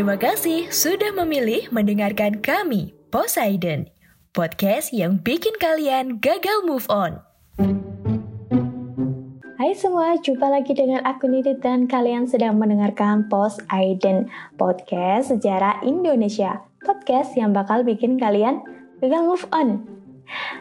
[0.00, 3.84] Terima kasih sudah memilih mendengarkan kami, Poseidon.
[4.32, 7.20] Podcast yang bikin kalian gagal move on.
[9.60, 15.84] Hai semua, jumpa lagi dengan aku Nidit dan kalian sedang mendengarkan Post Aiden Podcast Sejarah
[15.84, 18.64] Indonesia Podcast yang bakal bikin kalian
[19.04, 19.84] gagal move on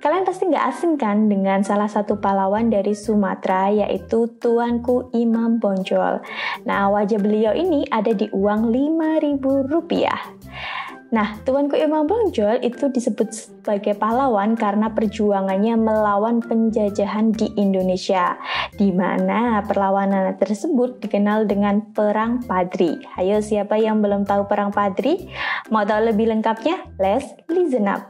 [0.00, 6.24] Kalian pasti nggak asing kan dengan salah satu pahlawan dari Sumatera yaitu Tuanku Imam Bonjol
[6.64, 10.20] Nah wajah beliau ini ada di uang 5000 rupiah
[11.10, 18.38] Nah, Tuanku Imam Bonjol itu disebut sebagai pahlawan karena perjuangannya melawan penjajahan di Indonesia,
[18.78, 22.94] di mana perlawanan tersebut dikenal dengan Perang Padri.
[23.18, 25.26] Ayo, siapa yang belum tahu Perang Padri?
[25.74, 26.78] Mau tahu lebih lengkapnya?
[26.94, 28.09] Let's listen up.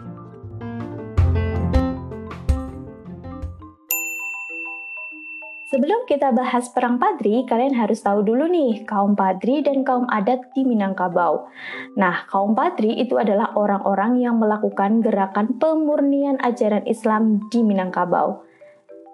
[5.71, 10.51] Sebelum kita bahas Perang Padri, kalian harus tahu dulu nih kaum Padri dan kaum adat
[10.51, 11.47] di Minangkabau.
[11.95, 18.43] Nah, kaum Padri itu adalah orang-orang yang melakukan gerakan pemurnian ajaran Islam di Minangkabau.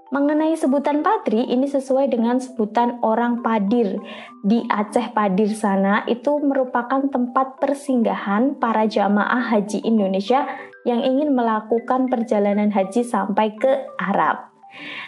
[0.09, 4.01] Mengenai sebutan Padri, ini sesuai dengan sebutan orang Padir.
[4.41, 10.49] Di Aceh Padir sana itu merupakan tempat persinggahan para jamaah haji Indonesia
[10.89, 14.56] yang ingin melakukan perjalanan haji sampai ke Arab.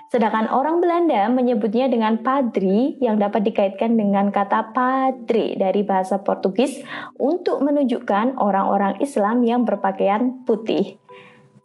[0.10, 6.82] Sedangkan orang Belanda menyebutnya dengan padri yang dapat dikaitkan dengan kata padre dari bahasa Portugis
[7.22, 10.98] untuk menunjukkan orang-orang Islam yang berpakaian putih.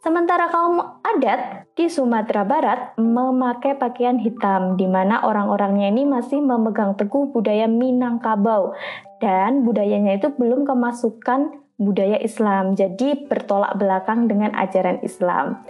[0.05, 6.93] Sementara kaum adat di Sumatera Barat memakai pakaian hitam di mana orang-orangnya ini masih memegang
[6.93, 8.77] teguh budaya Minangkabau
[9.25, 15.65] dan budayanya itu belum kemasukan budaya Islam jadi bertolak belakang dengan ajaran Islam.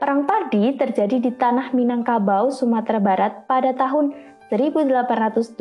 [0.00, 4.16] Perang Padi terjadi di tanah Minangkabau, Sumatera Barat pada tahun
[4.48, 5.60] 1821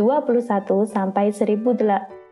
[0.88, 2.32] sampai 1837.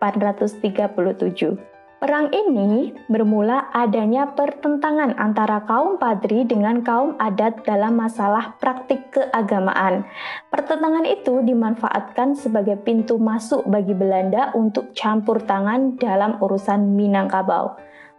[1.99, 10.07] Perang ini bermula adanya pertentangan antara kaum Padri dengan kaum adat dalam masalah praktik keagamaan.
[10.47, 17.75] Pertentangan itu dimanfaatkan sebagai pintu masuk bagi Belanda untuk campur tangan dalam urusan Minangkabau.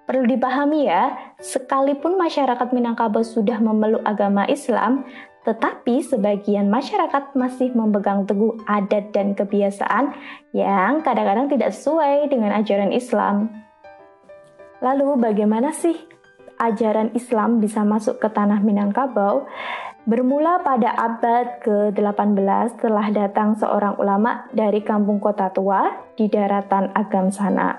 [0.08, 5.04] Perlu dipahami ya, sekalipun masyarakat Minangkabau sudah memeluk agama Islam,
[5.44, 10.16] tetapi sebagian masyarakat masih memegang teguh adat dan kebiasaan
[10.56, 13.52] yang kadang-kadang tidak sesuai dengan ajaran Islam.
[14.80, 16.00] Lalu bagaimana sih
[16.56, 19.44] ajaran Islam bisa masuk ke tanah Minangkabau?
[20.08, 25.84] Bermula pada abad ke-18 telah datang seorang ulama dari kampung kota tua
[26.16, 27.76] di daratan Agam sana.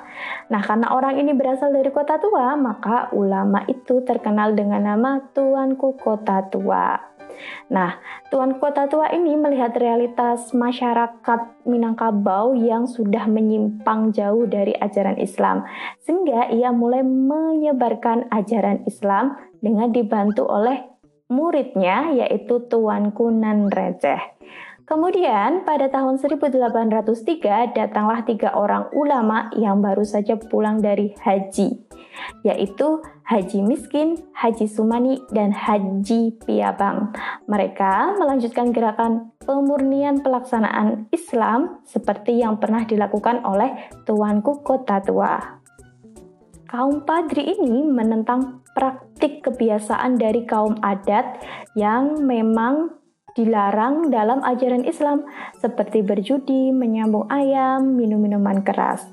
[0.54, 5.98] Nah, karena orang ini berasal dari kota tua, maka ulama itu terkenal dengan nama Tuanku
[5.98, 7.02] Kota Tua.
[7.74, 7.98] Nah,
[8.30, 15.66] Tuan Kota Tua ini melihat realitas masyarakat Minangkabau yang sudah menyimpang jauh dari ajaran Islam,
[16.06, 19.34] sehingga ia mulai menyebarkan ajaran Islam
[19.66, 20.99] dengan dibantu oleh
[21.30, 24.20] muridnya yaitu Tuanku Nan Receh.
[24.90, 31.78] Kemudian pada tahun 1803 datanglah tiga orang ulama yang baru saja pulang dari haji,
[32.42, 37.14] yaitu Haji Miskin, Haji Sumani, dan Haji Piabang.
[37.46, 45.62] Mereka melanjutkan gerakan pemurnian pelaksanaan Islam seperti yang pernah dilakukan oleh Tuanku Kota Tua.
[46.66, 51.44] Kaum Padri ini menentang praktik kebiasaan dari kaum adat
[51.76, 52.96] yang memang
[53.36, 55.28] dilarang dalam ajaran Islam
[55.60, 59.04] seperti berjudi, menyambung ayam, minum minuman keras.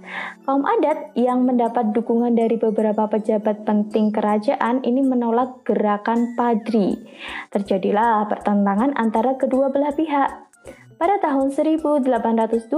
[0.47, 6.95] Kaum adat yang mendapat dukungan dari beberapa pejabat penting kerajaan ini menolak gerakan padri.
[7.51, 10.47] Terjadilah pertentangan antara kedua belah pihak.
[10.97, 12.73] Pada tahun 1821,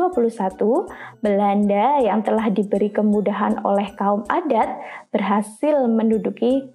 [1.22, 4.74] Belanda yang telah diberi kemudahan oleh kaum adat
[5.14, 6.66] berhasil menduduki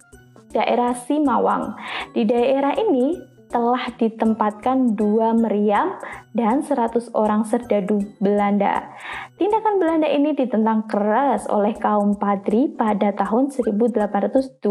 [0.54, 1.74] daerah Simawang.
[2.14, 5.94] Di daerah ini telah ditempatkan dua meriam
[6.34, 8.90] dan 100 orang serdadu Belanda.
[9.38, 14.66] Tindakan Belanda ini ditentang keras oleh kaum Padri pada tahun 1821.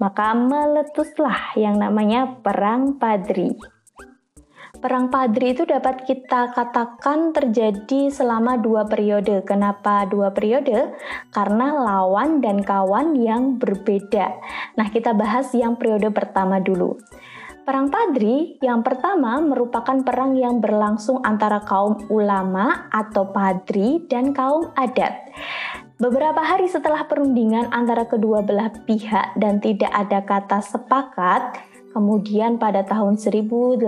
[0.00, 3.52] Maka meletuslah yang namanya Perang Padri.
[4.82, 9.46] Perang Padri itu dapat kita katakan terjadi selama dua periode.
[9.46, 10.90] Kenapa dua periode?
[11.30, 14.42] Karena lawan dan kawan yang berbeda.
[14.74, 16.98] Nah, kita bahas yang periode pertama dulu.
[17.62, 24.74] Perang Padri yang pertama merupakan perang yang berlangsung antara kaum ulama atau padri dan kaum
[24.74, 25.30] adat.
[26.02, 32.88] Beberapa hari setelah perundingan antara kedua belah pihak dan tidak ada kata sepakat, Kemudian pada
[32.88, 33.84] tahun 1815,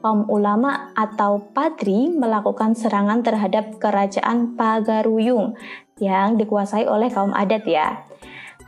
[0.00, 5.54] kaum ulama atau padri melakukan serangan terhadap kerajaan Pagaruyung
[6.00, 8.08] yang dikuasai oleh kaum adat ya.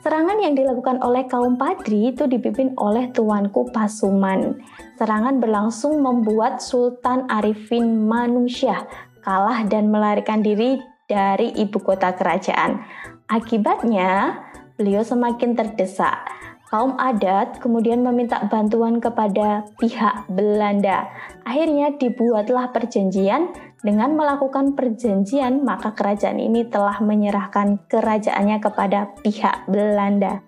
[0.04, 4.60] Serangan yang dilakukan oleh kaum padri itu dipimpin oleh tuanku Pasuman.
[5.00, 8.84] Serangan berlangsung membuat Sultan Arifin Manusyah
[9.22, 12.82] kalah dan melarikan diri dari ibu kota kerajaan.
[13.30, 14.42] Akibatnya,
[14.74, 16.41] beliau semakin terdesak
[16.72, 21.04] kaum adat kemudian meminta bantuan kepada pihak Belanda.
[21.44, 23.52] Akhirnya dibuatlah perjanjian.
[23.82, 30.38] Dengan melakukan perjanjian, maka kerajaan ini telah menyerahkan kerajaannya kepada pihak Belanda.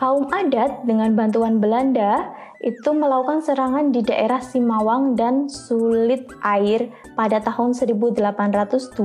[0.00, 2.32] Kaum adat dengan bantuan Belanda
[2.64, 8.96] itu melakukan serangan di daerah Simawang dan Sulit Air pada tahun 1821.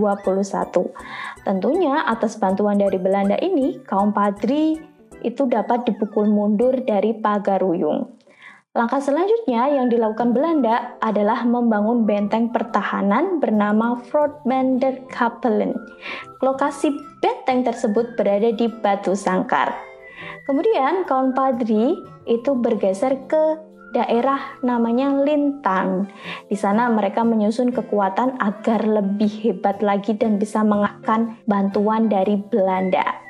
[1.43, 8.17] Tentunya atas bantuan dari Belanda ini, kaum Padri itu dapat dipukul mundur dari Pagaruyung.
[8.77, 15.73] Langkah selanjutnya yang dilakukan Belanda adalah membangun benteng pertahanan bernama Fort Bander Kapellen.
[16.45, 19.73] Lokasi benteng tersebut berada di Batu Sangkar.
[20.45, 21.97] Kemudian kaum Padri
[22.29, 23.57] itu bergeser ke
[23.97, 26.05] daerah namanya Lintang.
[26.45, 33.26] Di sana mereka menyusun kekuatan agar lebih hebat lagi dan bisa mengalahkan bantuan dari Belanda.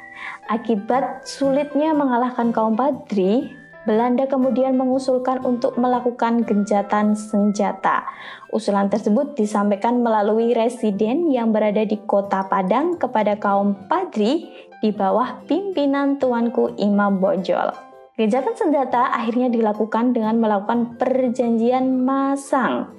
[0.48, 3.52] Akibat sulitnya mengalahkan kaum Badri,
[3.84, 8.08] Belanda kemudian mengusulkan untuk melakukan genjatan senjata.
[8.56, 14.48] Usulan tersebut disampaikan melalui residen yang berada di kota Padang kepada kaum Padri
[14.80, 17.87] di bawah pimpinan tuanku Imam Bonjol.
[18.18, 22.90] Gencatan senjata akhirnya dilakukan dengan melakukan perjanjian masang,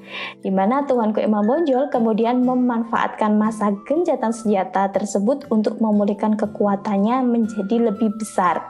[0.47, 7.91] di mana Tuanku Imam Bonjol kemudian memanfaatkan masa gencatan senjata tersebut untuk memulihkan kekuatannya menjadi
[7.91, 8.63] lebih besar.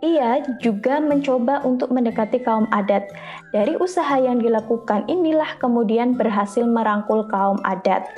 [0.00, 3.12] Ia juga mencoba untuk mendekati kaum adat.
[3.52, 8.08] Dari usaha yang dilakukan inilah kemudian berhasil merangkul kaum adat.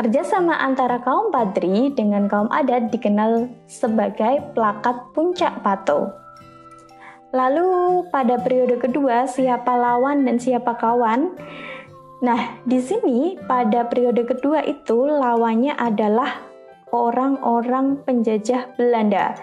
[0.00, 6.21] Kerjasama antara kaum padri dengan kaum adat dikenal sebagai plakat puncak pato.
[7.32, 11.32] Lalu pada periode kedua siapa lawan dan siapa kawan?
[12.22, 16.44] Nah, di sini pada periode kedua itu lawannya adalah
[16.92, 19.34] orang-orang penjajah Belanda,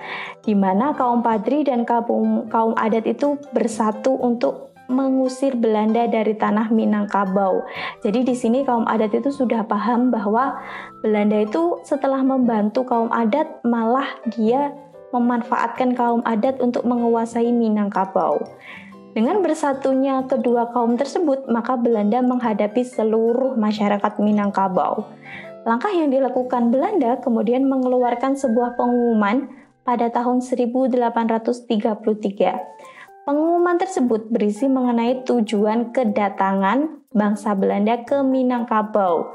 [0.46, 6.74] di mana kaum Padri dan kaum, kaum adat itu bersatu untuk mengusir Belanda dari tanah
[6.74, 7.66] Minangkabau.
[8.06, 10.62] Jadi di sini kaum adat itu sudah paham bahwa
[11.02, 14.74] Belanda itu setelah membantu kaum adat malah dia
[15.11, 18.42] memanfaatkan kaum adat untuk menguasai Minangkabau.
[19.13, 25.09] Dengan bersatunya kedua kaum tersebut, maka Belanda menghadapi seluruh masyarakat Minangkabau.
[25.66, 29.49] Langkah yang dilakukan Belanda kemudian mengeluarkan sebuah pengumuman
[29.83, 33.25] pada tahun 1833.
[33.25, 39.33] Pengumuman tersebut berisi mengenai tujuan kedatangan bangsa Belanda ke Minangkabau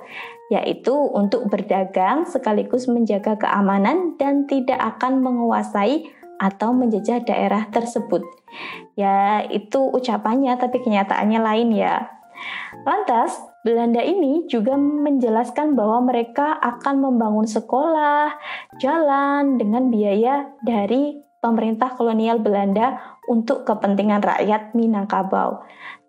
[0.54, 6.06] yaitu untuk berdagang sekaligus menjaga keamanan dan tidak akan menguasai
[6.38, 8.22] atau menjajah daerah tersebut.
[8.94, 12.06] Ya, itu ucapannya tapi kenyataannya lain ya.
[12.86, 13.34] Lantas,
[13.66, 18.36] Belanda ini juga menjelaskan bahwa mereka akan membangun sekolah,
[18.78, 25.64] jalan dengan biaya dari pemerintah kolonial Belanda untuk kepentingan rakyat Minangkabau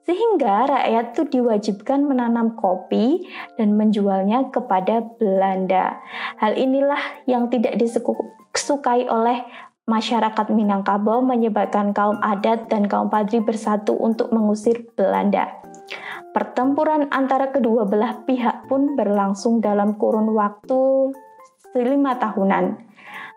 [0.06, 3.26] sehingga rakyat itu diwajibkan menanam kopi
[3.58, 5.98] dan menjualnya kepada Belanda.
[6.38, 9.42] Hal inilah yang tidak disukai oleh
[9.90, 15.62] masyarakat Minangkabau menyebabkan kaum adat dan kaum Padri bersatu untuk mengusir Belanda.
[16.34, 21.14] Pertempuran antara kedua belah pihak pun berlangsung dalam kurun waktu
[21.78, 22.95] lima tahunan.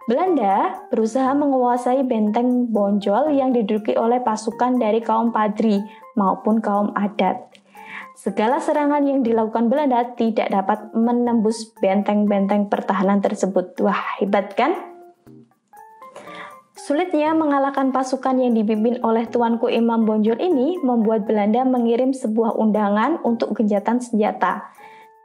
[0.09, 5.85] Belanda berusaha menguasai benteng Bonjol yang diduduki oleh pasukan dari kaum Padri
[6.17, 7.53] maupun kaum adat.
[8.17, 13.77] Segala serangan yang dilakukan Belanda tidak dapat menembus benteng-benteng pertahanan tersebut.
[13.85, 14.73] Wah, hebat kan?
[16.73, 23.21] Sulitnya mengalahkan pasukan yang dipimpin oleh Tuanku Imam Bonjol ini membuat Belanda mengirim sebuah undangan
[23.29, 24.73] untuk genjatan senjata.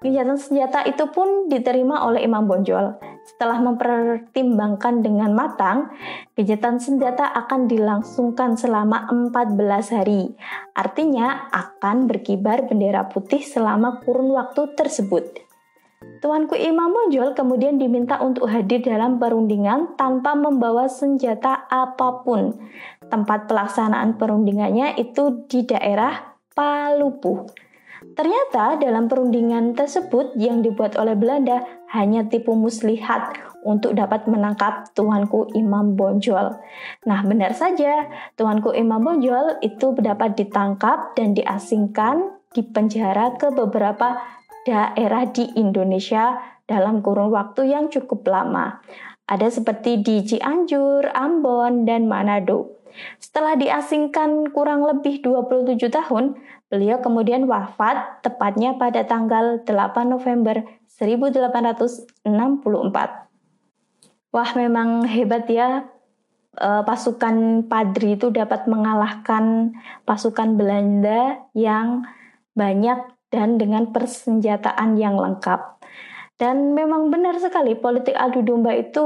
[0.04, 3.13] Genjatan senjata itu pun diterima oleh Imam Bonjol.
[3.24, 5.96] Setelah mempertimbangkan dengan matang,
[6.36, 10.36] genjatan senjata akan dilangsungkan selama 14 hari.
[10.76, 15.44] Artinya akan berkibar bendera putih selama kurun waktu tersebut.
[16.20, 22.56] Tuanku Imam Bonjol kemudian diminta untuk hadir dalam perundingan tanpa membawa senjata apa pun.
[23.08, 27.48] Tempat pelaksanaan perundingannya itu di daerah Palupu.
[28.14, 31.64] Ternyata dalam perundingan tersebut yang dibuat oleh Belanda
[31.96, 33.34] hanya tipu muslihat
[33.64, 36.60] untuk dapat menangkap Tuanku Imam Bonjol.
[37.08, 38.06] Nah, benar saja,
[38.36, 44.22] Tuanku Imam Bonjol itu dapat ditangkap dan diasingkan di penjara ke beberapa
[44.68, 48.84] daerah di Indonesia dalam kurun waktu yang cukup lama.
[49.24, 52.84] Ada seperti di Cianjur, Ambon, dan Manado.
[53.18, 56.38] Setelah diasingkan kurang lebih 27 tahun,
[56.74, 62.34] beliau kemudian wafat tepatnya pada tanggal 8 November 1864.
[64.34, 65.86] Wah, memang hebat ya
[66.58, 72.10] eh, pasukan Padri itu dapat mengalahkan pasukan Belanda yang
[72.58, 75.78] banyak dan dengan persenjataan yang lengkap.
[76.42, 79.06] Dan memang benar sekali politik adu domba itu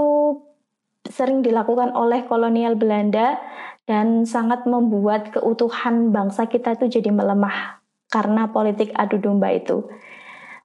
[1.07, 3.39] sering dilakukan oleh kolonial Belanda
[3.87, 7.79] dan sangat membuat keutuhan bangsa kita itu jadi melemah
[8.11, 9.87] karena politik adu domba itu.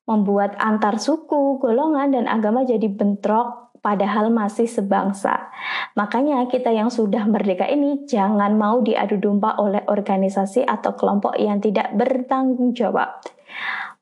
[0.02, 5.50] Membuat antar suku, golongan, dan agama jadi bentrok padahal masih sebangsa.
[5.94, 11.62] Makanya kita yang sudah merdeka ini jangan mau diadu domba oleh organisasi atau kelompok yang
[11.62, 13.22] tidak bertanggung jawab.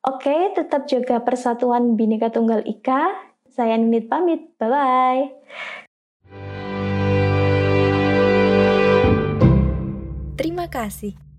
[0.00, 3.12] Oke, tetap jaga persatuan Bhinneka Tunggal Ika.
[3.52, 4.56] Saya Ninit pamit.
[4.56, 5.89] Bye-bye.
[10.70, 11.29] Terima kasih.